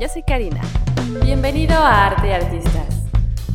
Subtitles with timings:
[0.00, 0.60] yo soy Karina.
[1.24, 3.02] Bienvenido a Arte y Artistas,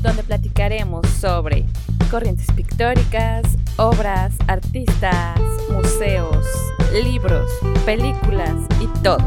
[0.01, 1.65] donde platicaremos sobre
[2.11, 3.43] corrientes pictóricas,
[3.77, 6.45] obras, artistas, museos,
[6.91, 7.49] libros,
[7.85, 8.51] películas
[8.81, 9.19] y todo.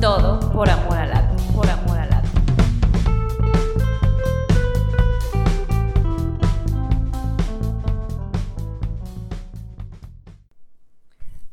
[0.00, 2.28] Todo por amor al arte, por amor al arte.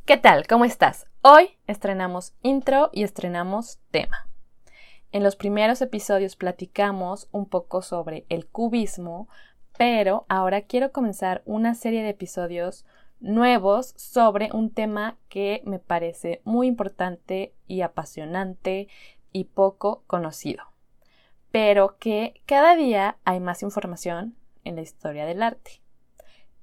[0.06, 0.46] ¿Qué tal?
[0.46, 1.08] ¿Cómo estás?
[1.24, 4.28] Hoy estrenamos intro y estrenamos tema.
[5.14, 9.30] En los primeros episodios platicamos un poco sobre el cubismo,
[9.78, 12.84] pero ahora quiero comenzar una serie de episodios
[13.20, 18.88] nuevos sobre un tema que me parece muy importante y apasionante
[19.32, 20.64] y poco conocido,
[21.52, 25.84] pero que cada día hay más información en la historia del arte.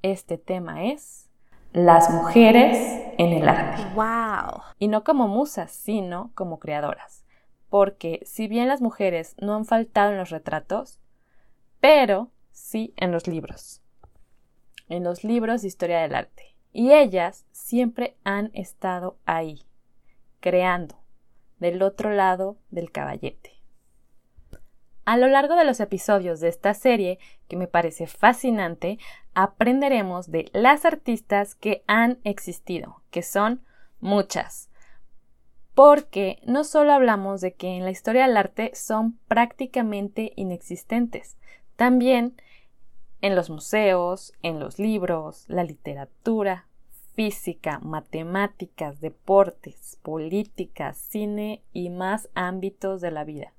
[0.03, 1.31] Este tema es
[1.73, 2.77] las mujeres
[3.17, 3.81] en el arte.
[3.95, 4.61] ¡Wow!
[4.81, 7.20] Y no como musas, sino como creadoras.
[7.71, 11.01] Porque si bien las mujeres no han faltado en los retratos,
[11.81, 13.81] pero sí en los libros.
[14.89, 16.57] En los libros de historia del arte.
[16.73, 19.63] Y ellas siempre han estado ahí,
[20.41, 20.97] creando,
[21.59, 23.61] del otro lado del caballete.
[25.05, 28.99] A lo largo de los episodios de esta serie, que me parece fascinante,
[29.35, 33.65] aprenderemos de las artistas que han existido, que son
[33.99, 34.70] muchas.
[35.83, 41.39] Porque no solo hablamos de que en la historia del arte son prácticamente inexistentes,
[41.75, 42.37] también
[43.23, 46.67] en los museos, en los libros, la literatura,
[47.15, 53.55] física, matemáticas, deportes, política, cine y más ámbitos de la vida.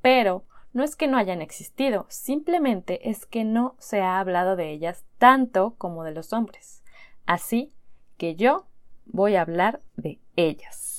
[0.00, 4.70] Pero no es que no hayan existido, simplemente es que no se ha hablado de
[4.70, 6.84] ellas tanto como de los hombres.
[7.26, 7.72] Así
[8.16, 8.68] que yo
[9.06, 10.91] voy a hablar de ellas.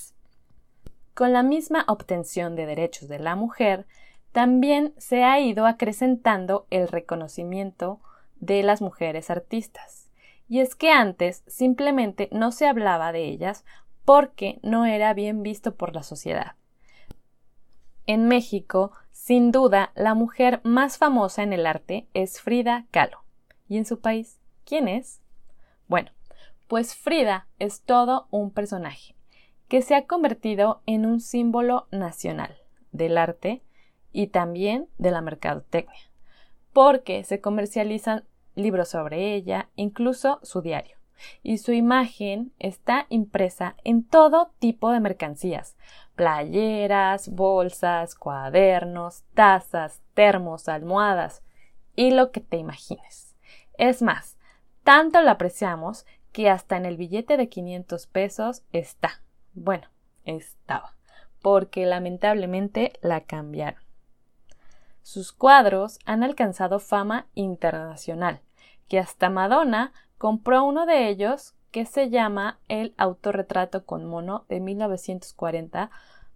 [1.13, 3.85] Con la misma obtención de derechos de la mujer,
[4.31, 7.99] también se ha ido acrecentando el reconocimiento
[8.37, 10.09] de las mujeres artistas.
[10.49, 13.63] Y es que antes simplemente no se hablaba de ellas
[14.05, 16.55] porque no era bien visto por la sociedad.
[18.07, 23.23] En México, sin duda, la mujer más famosa en el arte es Frida Kahlo.
[23.69, 24.39] ¿Y en su país?
[24.65, 25.21] ¿Quién es?
[25.87, 26.09] Bueno,
[26.67, 29.15] pues Frida es todo un personaje
[29.73, 32.55] que se ha convertido en un símbolo nacional
[32.91, 33.63] del arte
[34.11, 36.11] y también de la mercadotecnia,
[36.73, 38.23] porque se comercializan
[38.53, 40.97] libros sobre ella, incluso su diario
[41.41, 45.75] y su imagen está impresa en todo tipo de mercancías,
[46.13, 51.41] playeras, bolsas, cuadernos, tazas, termos, almohadas
[51.95, 53.35] y lo que te imagines.
[53.79, 54.37] Es más,
[54.83, 59.23] tanto la apreciamos que hasta en el billete de 500 pesos está.
[59.53, 59.87] Bueno,
[60.25, 60.95] estaba,
[61.41, 63.81] porque lamentablemente la cambiaron.
[65.01, 68.41] Sus cuadros han alcanzado fama internacional,
[68.87, 74.59] que hasta Madonna compró uno de ellos que se llama El autorretrato con mono de
[74.59, 75.89] 1940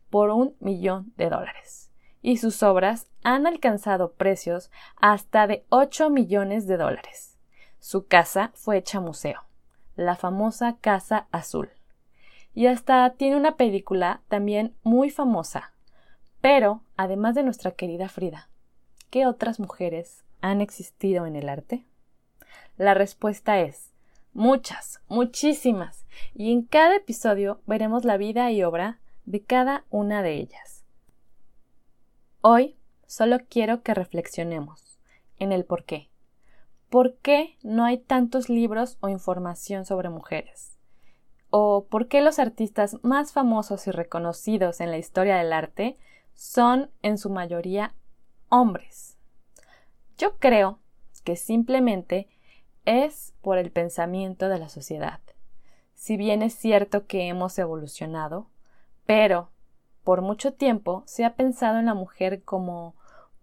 [0.10, 1.92] por un millón de dólares.
[2.22, 7.38] Y sus obras han alcanzado precios hasta de 8 millones de dólares.
[7.80, 9.44] Su casa fue hecha museo,
[9.96, 11.70] la famosa Casa Azul.
[12.58, 15.74] Y hasta tiene una película también muy famosa.
[16.42, 18.50] Pero, además de nuestra querida Frida,
[19.12, 21.86] ¿qué otras mujeres han existido en el arte?
[22.76, 23.94] La respuesta es
[24.34, 30.38] muchas, muchísimas, y en cada episodio veremos la vida y obra de cada una de
[30.38, 30.84] ellas.
[32.42, 32.76] Hoy
[33.06, 34.98] solo quiero que reflexionemos
[35.38, 36.10] en el por qué.
[36.90, 40.77] ¿Por qué no hay tantos libros o información sobre mujeres?
[41.60, 45.98] ¿O por qué los artistas más famosos y reconocidos en la historia del arte
[46.36, 47.96] son en su mayoría
[48.50, 49.18] hombres?
[50.20, 50.78] Yo creo
[51.24, 52.30] que simplemente
[52.86, 55.20] es por el pensamiento de la sociedad.
[55.96, 58.46] Si bien es cierto que hemos evolucionado,
[59.08, 59.50] pero
[60.04, 62.94] por mucho tiempo se ha pensado en la mujer como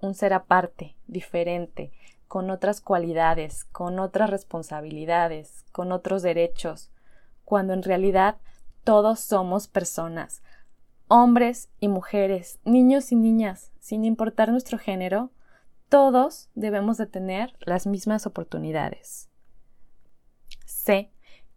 [0.01, 1.91] un ser aparte, diferente,
[2.29, 6.93] con otras cualidades, con otras responsabilidades, con otros derechos,
[7.45, 8.37] cuando en realidad
[8.85, 10.43] todos somos personas,
[11.09, 15.31] hombres y mujeres, niños y niñas, sin importar nuestro género,
[15.89, 19.29] todos debemos de tener las mismas oportunidades.
[20.65, 21.11] Sé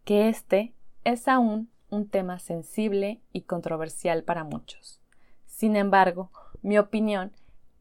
[0.04, 0.74] que este
[1.04, 5.00] es aún un tema sensible y controversial para muchos.
[5.46, 6.30] Sin embargo,
[6.62, 7.32] mi opinión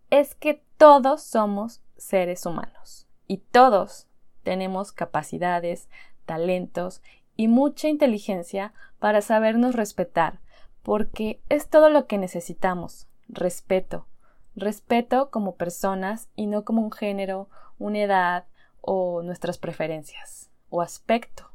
[0.09, 4.07] es que todos somos seres humanos y todos
[4.43, 5.89] tenemos capacidades,
[6.25, 7.01] talentos
[7.37, 10.39] y mucha inteligencia para sabernos respetar,
[10.83, 14.07] porque es todo lo que necesitamos, respeto.
[14.55, 17.47] Respeto como personas y no como un género,
[17.77, 18.45] una edad
[18.81, 21.51] o nuestras preferencias o aspecto.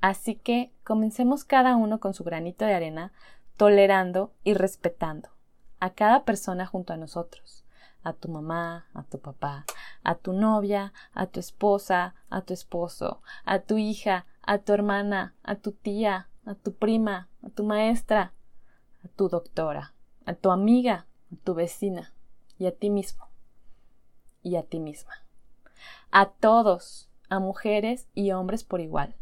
[0.00, 3.12] Así que comencemos cada uno con su granito de arena,
[3.56, 5.28] tolerando y respetando
[5.80, 7.64] a cada persona junto a nosotros,
[8.02, 9.64] a tu mamá, a tu papá,
[10.02, 15.34] a tu novia, a tu esposa, a tu esposo, a tu hija, a tu hermana,
[15.42, 18.32] a tu tía, a tu prima, a tu maestra,
[19.04, 19.92] a tu doctora,
[20.24, 22.14] a tu amiga, a tu vecina
[22.58, 23.28] y a ti mismo
[24.42, 25.12] y a ti misma.
[26.10, 29.16] A todos, a mujeres y hombres por igual.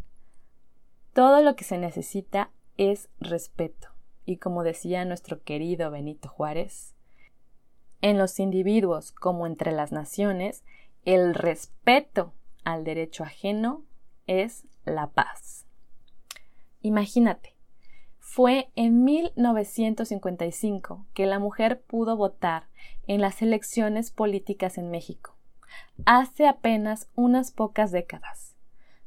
[1.13, 3.89] Todo lo que se necesita es respeto.
[4.27, 6.95] Y como decía nuestro querido Benito Juárez,
[8.01, 10.63] en los individuos como entre las naciones,
[11.05, 12.33] el respeto
[12.63, 13.83] al derecho ajeno
[14.29, 15.67] es la paz.
[16.81, 17.55] Imagínate,
[18.19, 22.69] fue en 1955 que la mujer pudo votar
[23.07, 25.37] en las elecciones políticas en México,
[26.05, 28.57] hace apenas unas pocas décadas.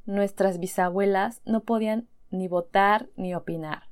[0.05, 3.83] Nuestras bisabuelas no podían ni votar ni opinar.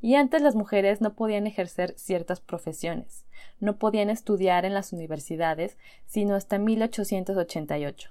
[0.00, 3.24] Y antes las mujeres no podían ejercer ciertas profesiones,
[3.58, 8.10] no podían estudiar en las universidades sino hasta 1888.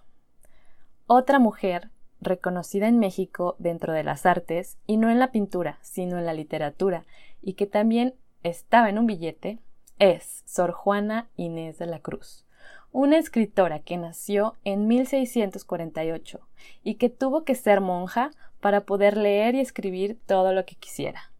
[1.06, 1.91] Otra mujer,
[2.24, 6.34] reconocida en México dentro de las artes, y no en la pintura, sino en la
[6.34, 7.06] literatura,
[7.42, 9.60] y que también estaba en un billete,
[10.00, 12.46] es Sor Juana Inés de la Cruz,
[12.92, 16.40] una escritora que nació en 1648
[16.84, 21.31] y que tuvo que ser monja para poder leer y escribir todo lo que quisiera.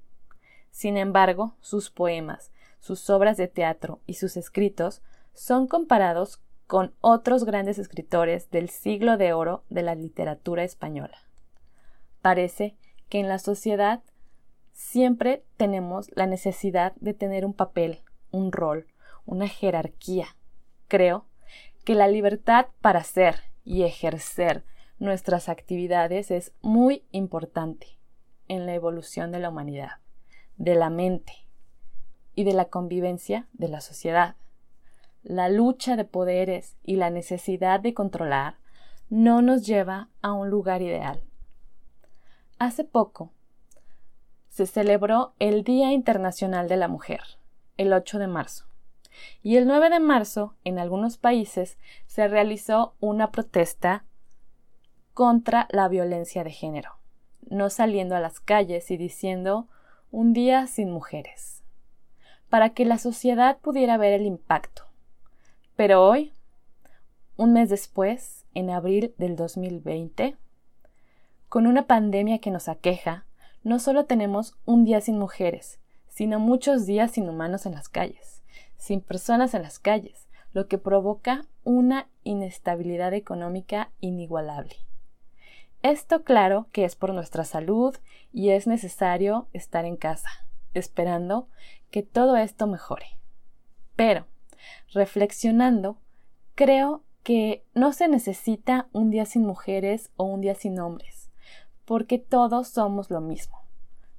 [0.72, 5.02] Sin embargo, sus poemas, sus obras de teatro y sus escritos
[5.34, 6.42] son comparados
[6.74, 11.20] con otros grandes escritores del siglo de oro de la literatura española.
[12.24, 12.76] Parece
[13.10, 14.02] que en la sociedad
[14.72, 18.00] siempre tenemos la necesidad de tener un papel,
[18.32, 18.88] un rol,
[19.28, 20.36] una jerarquía.
[20.88, 21.28] Creo
[21.86, 24.66] que la libertad para hacer y ejercer
[24.98, 28.00] nuestras actividades es muy importante
[28.48, 30.00] en la evolución de la humanidad
[30.58, 31.34] de la mente
[32.34, 34.38] y de la convivencia de la sociedad.
[35.24, 38.58] La lucha de poderes y la necesidad de controlar
[39.10, 41.24] no nos lleva a un lugar ideal.
[42.60, 43.32] Hace poco
[44.50, 47.22] se celebró el Día Internacional de la Mujer,
[47.78, 48.66] el 8 de marzo,
[49.42, 54.04] y el 9 de marzo en algunos países se realizó una protesta
[55.14, 56.98] contra la violencia de género,
[57.50, 59.68] no saliendo a las calles y diciendo
[60.12, 61.64] un día sin mujeres,
[62.50, 64.93] para que la sociedad pudiera ver el impacto.
[65.76, 66.34] Pero hoy,
[67.36, 70.38] un mes después, en abril del 2020,
[71.50, 73.26] con una pandemia que nos aqueja,
[73.64, 75.80] no solo tenemos un día sin mujeres,
[76.10, 78.44] sino muchos días sin humanos en las calles,
[78.78, 84.76] sin personas en las calles, lo que provoca una inestabilidad económica inigualable.
[85.82, 87.96] Esto claro que es por nuestra salud
[88.32, 90.30] y es necesario estar en casa,
[90.74, 91.48] esperando
[91.90, 93.08] que todo esto mejore.
[93.96, 94.28] Pero,
[94.94, 95.98] reflexionando,
[96.56, 101.30] creo que no se necesita un día sin mujeres o un día sin hombres,
[101.86, 103.64] porque todos somos lo mismo.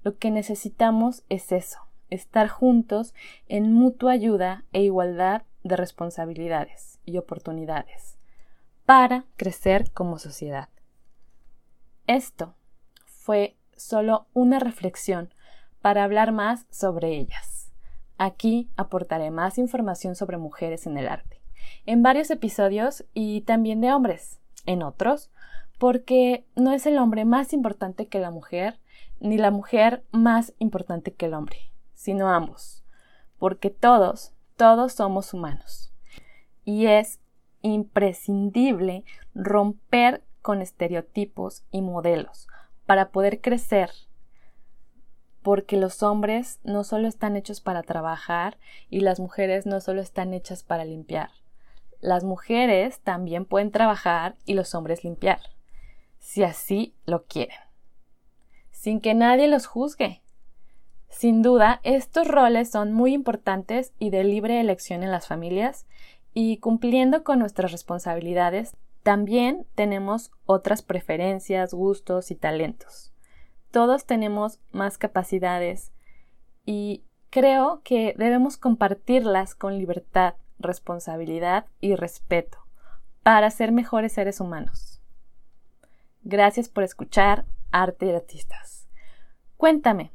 [0.02, 3.14] Lo que necesitamos es eso, estar juntos
[3.48, 8.18] en mutua ayuda e igualdad de responsabilidades y oportunidades
[8.84, 10.68] para crecer como sociedad.
[12.06, 12.54] Esto
[13.06, 15.32] fue solo una reflexión
[15.80, 17.53] para hablar más sobre ellas.
[18.16, 21.42] Aquí aportaré más información sobre mujeres en el arte,
[21.86, 25.30] en varios episodios y también de hombres, en otros,
[25.78, 28.78] porque no es el hombre más importante que la mujer,
[29.20, 32.84] ni la mujer más importante que el hombre, sino ambos,
[33.38, 35.92] porque todos, todos somos humanos.
[36.64, 37.20] Y es
[37.62, 39.04] imprescindible
[39.34, 42.46] romper con estereotipos y modelos
[42.86, 43.90] para poder crecer,
[45.44, 48.56] porque los hombres no solo están hechos para trabajar
[48.88, 51.28] y las mujeres no solo están hechas para limpiar.
[52.00, 55.40] Las mujeres también pueden trabajar y los hombres limpiar,
[56.18, 57.58] si así lo quieren,
[58.70, 60.22] sin que nadie los juzgue.
[61.10, 65.86] Sin duda, estos roles son muy importantes y de libre elección en las familias,
[66.32, 73.13] y cumpliendo con nuestras responsabilidades, también tenemos otras preferencias, gustos y talentos
[73.74, 75.92] todos tenemos más capacidades
[76.64, 82.58] y creo que debemos compartirlas con libertad, responsabilidad y respeto
[83.24, 85.02] para ser mejores seres humanos.
[86.22, 88.86] Gracias por escuchar Arte y Artistas.
[89.56, 90.12] Cuéntame,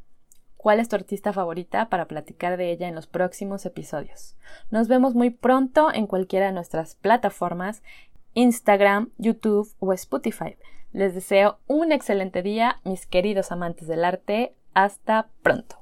[0.56, 4.38] ¿cuál es tu artista favorita para platicar de ella en los próximos episodios?
[4.72, 7.84] Nos vemos muy pronto en cualquiera de nuestras plataformas,
[8.36, 10.56] Instagram, YouTube o Spotify.
[10.92, 14.56] Les deseo un excelente día, mis queridos amantes del arte.
[14.74, 15.79] Hasta pronto.